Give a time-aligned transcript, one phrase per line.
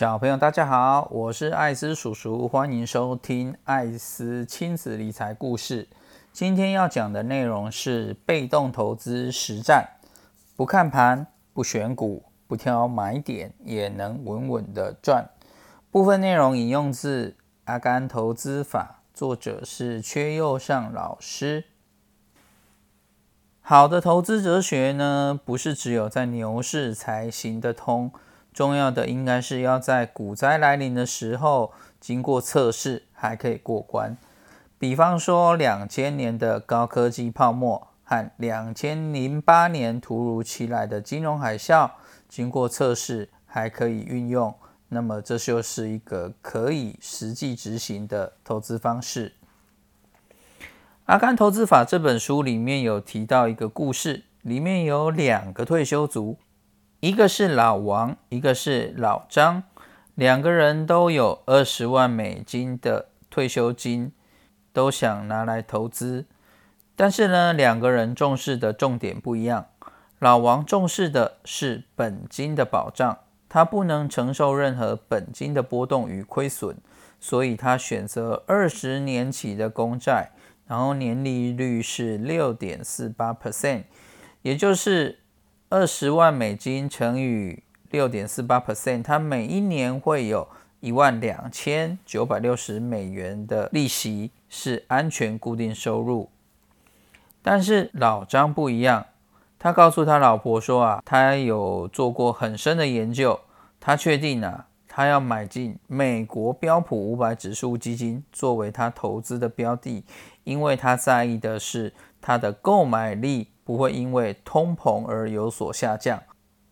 [0.00, 5.86] 小朋友，大家好，我是艾斯叔叔，欢迎收听艾斯亲子理财故事。
[6.32, 9.86] 今天要讲的内容是被动投资实战，
[10.56, 15.28] 不看盘，不选股，不挑买点，也能稳稳的赚。
[15.90, 17.28] 部分内容引用自
[17.64, 21.64] 《阿甘投资法》，作者是缺右上老师。
[23.60, 28.10] 好的投资哲学呢，不是只有在牛市才行得通。
[28.52, 34.16] 重要的应该是要在股灾来临的时候，经过测试还可以过关。
[34.78, 41.90] 比方说两千年的高科技泡沫和两千零八年突如其来的金融海啸，
[42.28, 44.54] 经过测试还可以运用，
[44.88, 49.34] 那么这就是一个可以实际执行的投资方式。
[51.04, 56.38] 《阿甘投资法》这本书里面有提到一个故事，里面有两个退休族。
[57.00, 59.62] 一个是老王，一个是老张，
[60.14, 64.12] 两个人都有二十万美金的退休金，
[64.74, 66.26] 都想拿来投资。
[66.94, 69.68] 但是呢，两个人重视的重点不一样。
[70.18, 76.76] 老王重视的是本金的保障，他不能承受任何本金的波动与亏损，
[77.18, 80.32] 所以他选择二十年期的公债，
[80.66, 83.84] 然后年利率是六点四八 percent，
[84.42, 85.19] 也就是。
[85.72, 90.48] 二十万美金乘以六点四八 percent，它每一年会有
[90.80, 96.28] 一万两千九百六十美元的利息，是安全固定收入。
[97.40, 99.06] 但是老张不一样，
[99.60, 103.38] 他告诉他老婆说啊，他有做过很深的研究，
[103.78, 110.04] 他确定啊，他要买进美国标普五百指数基金作为他投资的标的，
[110.42, 113.46] 因为他在意的是他的购买力。
[113.70, 116.20] 不会因为通膨而有所下降。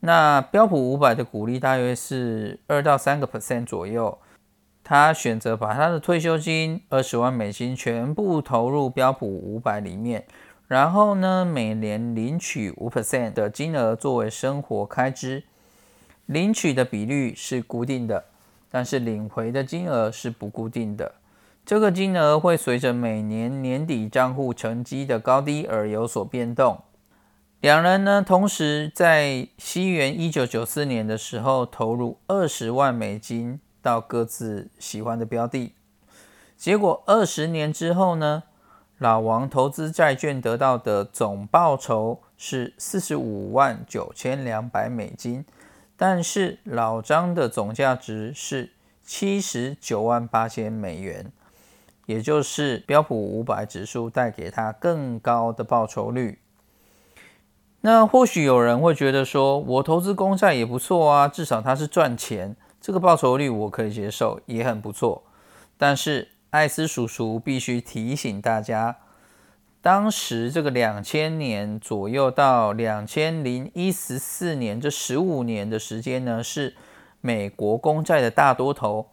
[0.00, 4.18] 那标普五百的股利大约是二到三个 percent 左右。
[4.84, 10.26] 他选择把他的退休金二十万美金全部投入标普五百里面，
[10.68, 15.44] 然后呢，每年领取五 percent 的金额作为生活开支。
[16.26, 18.26] 领取的比率是固定的，
[18.70, 21.14] 但是领回的金额是不固定的。
[21.64, 26.82] 这个金额会随着每年年底账户成绩的高低而有所变动。
[27.60, 35.72] 两人呢，同时在西元一九九四年的时候投入二十万美金到各自喜欢的标的。
[36.56, 38.42] 结果二十年之后呢，
[38.98, 45.44] 老王投资债券得到的总报酬是四十五万九千两百美金，
[45.96, 48.72] 但是老张的总价值是
[49.04, 51.30] 七十九万八千美元。
[52.12, 56.40] 也就是标普五百指数带给他更高的报酬率。
[57.80, 65.24] 那或许有人会觉得说，我投资公债也不错啊，至少它是赚钱，这个报酬率我可以接受，也很不错。
[65.78, 68.98] 但是艾斯叔叔必须提醒大家，
[69.80, 76.76] 当时这个两千年左右到两千零一十四年这十五年的时间呢，是
[77.22, 79.08] 美国公债的大多头。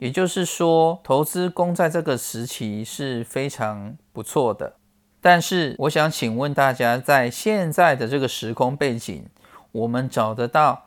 [0.00, 4.76] 也就是说，投资公在这个时期是非常不错的。
[5.20, 9.26] 但是，我想请问大家，在现在的这个时空背景，
[9.72, 10.84] 我们找得到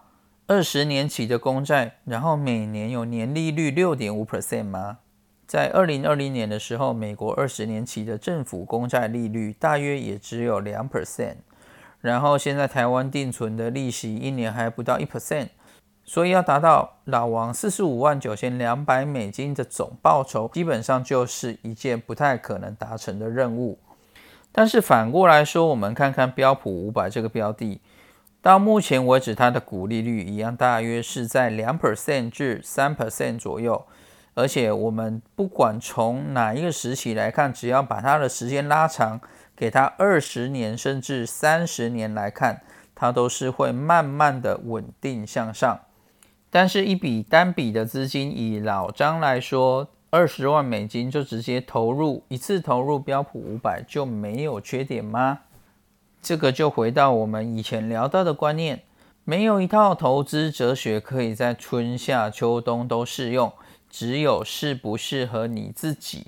[0.47, 4.97] 二十年期的公债，然后每年有年利率六点五 percent 吗？
[5.45, 11.35] 在二零二零年的时候，美国二十年期的政府公债利率大约也只有两 percent，
[12.01, 15.49] 然后现在台湾定存的利息一年还不到一 percent。
[16.05, 23.79] 所以要达到老王四十五万九千两百美金的总报酬，基本上就是一件不太可能达成的任务。
[24.51, 27.81] 但是反过来说，我们看看标普五百这个标的，
[28.41, 33.85] 到目前为止它的股利率一样，大约是在两 percent 至三 percent 左右。
[34.35, 39.21] 而且我们不管从哪一个时期来看，只要把它的时间拉长，
[39.55, 42.61] 给它二十年甚至三十年来看，
[42.93, 45.79] 它都是会慢慢的稳定向上。
[46.55, 55.39] 但是，一笔单笔的资金，以老张来说，二十万美金就直接投入一次投入标普五百就没有缺点吗？
[56.21, 58.83] 这个就回到我们以前聊到的观念，
[59.23, 63.51] 没有一套投资哲学可以在春夏秋冬都适用，
[63.89, 66.27] 只有适不适合你自己。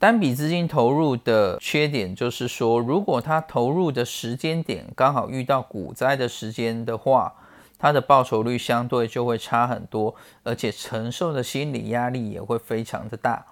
[0.00, 7.32] 单笔资金投入的缺点就是说，如果他投入的时间点刚好遇到股灾的时间的话。
[7.78, 13.46] 它的报酬率相对就会差很多，而且承受的心理压力也会非常的大。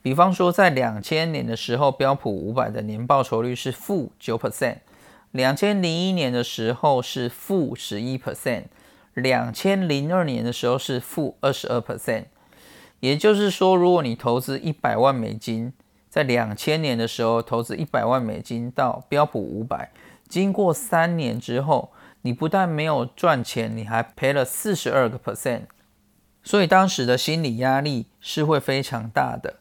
[0.00, 4.76] 比方说，在两千年的时候，标普五百的年报酬率是负九 percent；
[5.32, 8.64] 两千零一年的时候是负十一 percent；
[9.14, 12.26] 两千零二年的时候是负二十二 percent。
[13.00, 15.72] 也就是说，如果你投资一百万美金，
[16.08, 19.90] 在两千年的时候投资一百万美金到标普五百，
[20.28, 21.90] 经过三年之后，
[22.22, 25.62] 你不但没有赚钱，你还赔了四十二个 percent。
[26.42, 29.56] 所以当时的心理压力是会非常大的。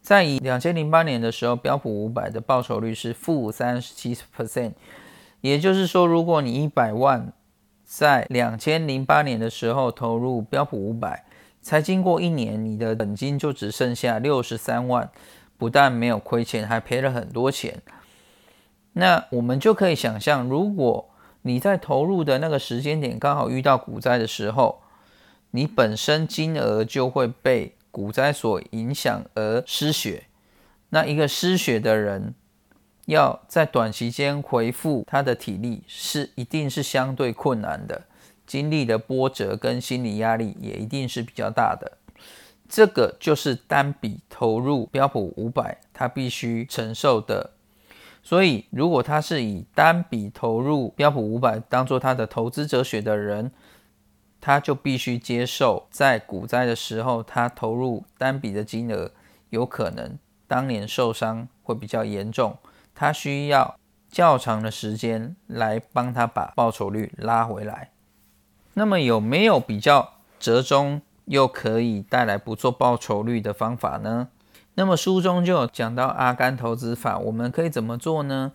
[0.00, 4.72] 在以两千零八年的时候，标普五百的报酬率是负三十七 percent。
[5.40, 7.32] 也就是说，如果你一百万
[7.84, 11.24] 在两千零八年的时候投入标普五百，
[11.60, 15.10] 才经过一年，你的本金就只剩下六十三万，
[15.56, 17.82] 不但没有亏钱，还赔了很多钱。
[18.94, 21.08] 那我们就可以想象，如果
[21.42, 24.82] 你在投入的那个时间点刚好遇到股灾的时候，
[25.52, 30.24] 你本身金额就会被股灾所影响而失血。
[30.90, 32.34] 那一个失血的人，
[33.06, 38.04] 要在短期间恢复他的体力，是一定是相对困难的。
[38.46, 41.98] 经历的波折跟心理压力也一定是比较大的，
[42.68, 47.52] 这个就是单笔投入标普五百，他必须承受的。
[48.28, 53.50] 所以，如果他是以单笔投入标普五百当做他的投资哲学的人，
[54.38, 59.12] 他就必须接受在股灾的时候，他投入单笔的金额
[59.48, 62.58] 有可能当年受伤会比较严重，
[62.94, 63.78] 他需要
[64.10, 67.92] 较长的时间来帮他把报酬率拉回来。
[68.74, 74.28] 那么有没有比较折中又可以带来不错报酬率的方法呢？
[74.78, 78.52] 那么书中就有讲到阿甘投资法，我们可以怎么做呢？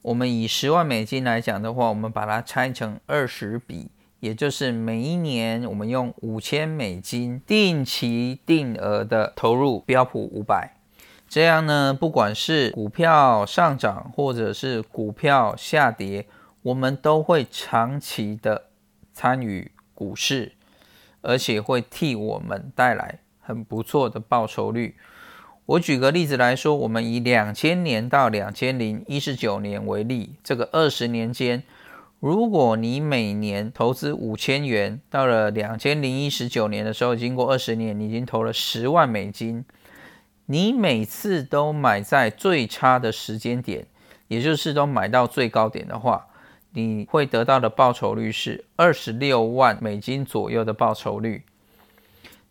[0.00, 3.90] 我们以十万美金来讲的话，我们把它拆成二十笔，
[4.20, 10.78] 也就是每一年我们用五千美金定期定额的投入标普五百，
[11.28, 16.26] 这样呢，不管是股票上涨或者是股票下跌，
[16.62, 18.70] 我们都会长期的。
[19.12, 20.52] 参与股市，
[21.22, 24.94] 而且会替我们带来很不错的报酬率。
[25.66, 31.64] 我举个例子来说，我们以两千年到两千零一十九年为例，这个二十年间，
[32.20, 39.64] 如果你每年投资五千元，到了两千零一十九年的时候，经过二十年，你已经投了十万美金。
[40.48, 43.88] 你每次都买在最差的时间点，
[44.28, 46.28] 也就是都买到最高点的话。
[46.70, 51.42] 你会得到的报酬率是二十六万美金左右的报酬率，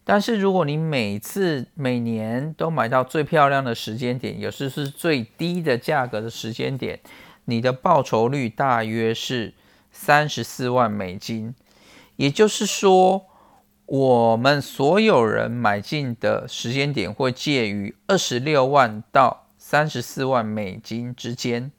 [0.07, 6.99] 但是如果你每次每年都买到最漂亮的时间点，也是是最低的价格的时间点，
[7.45, 9.55] 你的报酬率大约是
[9.91, 11.55] 三十四万美金。
[12.17, 13.25] 也就是说，
[13.87, 21.71] 我们所有人买进的时间点会介于二十六万到三十四万美金之间。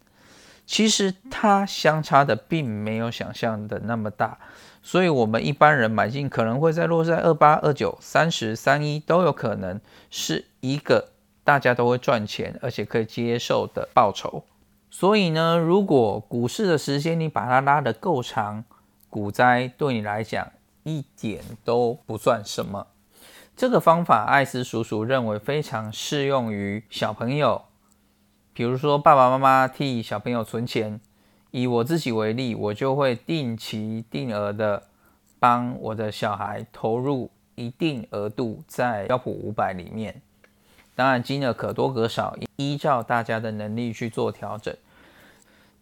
[0.66, 4.36] 其实它相差的并没有想象的那么大，
[4.86, 9.80] 所以我们一般人买进可能会在落在二八、二九、三十三一都有可能
[10.10, 11.08] 是一个
[11.42, 14.44] 大家都会赚钱而且可以接受的报酬。
[14.88, 18.62] 所以呢，如果股市的时间你把它拉得够长，
[19.10, 20.52] 股灾对你来讲
[20.84, 22.86] 一点都不算什么。
[23.56, 27.64] 这个方法，艾斯叔叔认为非常适用于小朋友。
[28.52, 31.00] 比如说，爸爸妈妈替小朋友存钱，
[31.56, 34.82] 以我自己为例，我就会定期定额的
[35.38, 40.20] 帮我的小孩投入一定额度在标普五百里面。
[40.94, 44.76] 当然，金额可多可少，依照大家的能力去做调整。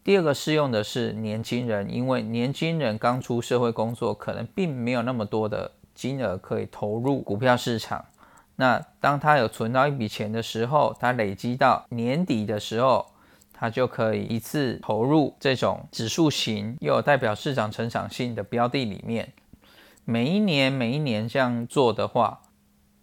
[0.04, 8.04] 第二个适用的是年轻人，因为年轻人刚出社会工作，可能并没有那么多的金额可以投入股票市场。
[8.54, 13.07] 那当他有存到一笔钱的时候，他累积到年底的时候，
[13.64, 19.33] 他就可以一次投入这种指数型又有代表市场成长性的标的里面。
[20.04, 22.42] 每一年每一年这样做的话，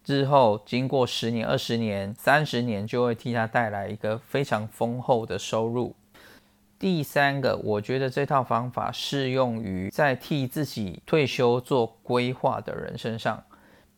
[0.04, 5.96] 之后经过十年、二十年、三十年，就会替他带来一个非常丰厚的收入。
[6.78, 13.44] 第三个，我觉得这套方法适用于在替自己退休做规划的人身上。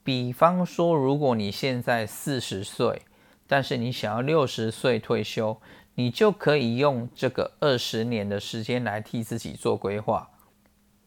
[0.01, 3.01] 比方说，如果你现在四十岁，
[3.45, 5.59] 但是你想要六十岁退休，
[5.95, 10.29] 你就可以用这个二十年的时间来替自己做规划。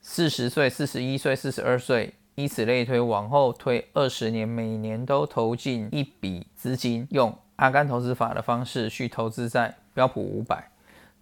[0.01, 10.71] 四十岁、四十一岁、四十二岁，以此类推，往后推二十年，每年都投进一笔资金，用阿甘投资法的方式去投资在标普五百。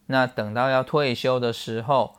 [0.06, 2.16] 那等到要退休的时候，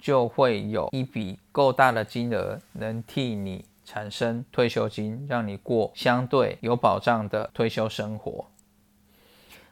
[0.00, 3.64] 就会有一笔够大的金额能替你。
[3.88, 8.46] 产生退休金，让你过相对有保障的退休生活。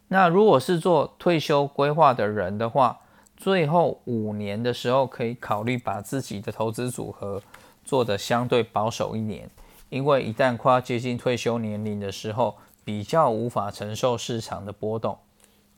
[0.08, 3.00] 那如果是做退休规划的人的话，
[3.36, 7.42] 最后五年的时候，可以考虑把自己的投资组合
[7.84, 9.50] 做得相对保守一点，
[9.88, 15.18] 因为一旦快要接近退休年龄的时候，比较无法承受市场的波动，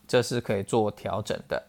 [0.07, 1.65] 这是可以做调整的。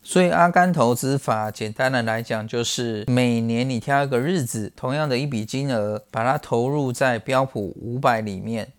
[0.00, 8.74] 所以阿甘投资法简单的来讲，就是每年你挑一个日子，同样的一笔金额，把它投入在标普五百里面，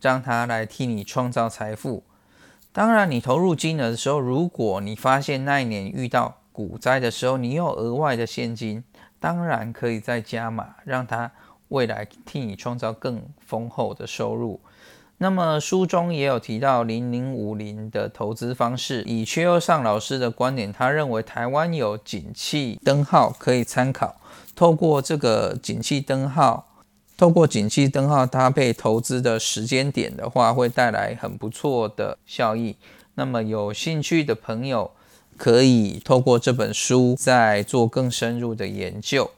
[0.00, 2.04] 让它来替你创造财富。
[2.76, 8.84] 当然，你投入金额的时候，如果你发现那一年遇到股灾的时候，你有额外的现金，
[9.18, 11.32] 当然可以再加码，让它
[11.68, 14.60] 未来替你创造更丰厚的收入。
[15.16, 24.16] 那么书中也有提到零零五零的投资方式，以薛优尚老师的观点，他认为台湾有景气灯号可以参考，
[24.54, 26.66] 透过这个景气灯号，
[27.16, 32.76] 透过景气灯号搭配投资的时间点的话，会带来很不错的效益。
[33.14, 34.90] 那么有兴趣的朋友
[35.38, 39.30] 可以透过这本书再做更深入的研究。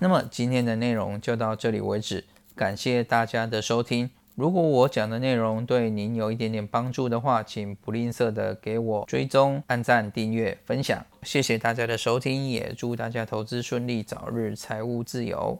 [0.00, 2.24] 那么今天的内容就到这里为止，
[2.54, 4.10] 感谢大家的收听。
[4.34, 15.58] 如果我讲的内容对您有一点点帮助的话，请不吝啬的给我追踪、按赞、订阅、分享，谢谢大家的收听，也祝大家投资顺利，早日财务自由。